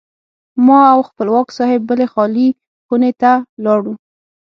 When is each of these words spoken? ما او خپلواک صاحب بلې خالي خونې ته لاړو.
ما 0.65 0.79
او 0.93 0.99
خپلواک 1.09 1.47
صاحب 1.57 1.81
بلې 1.89 2.07
خالي 2.13 2.47
خونې 2.85 3.11
ته 3.21 3.31
لاړو. 3.63 3.93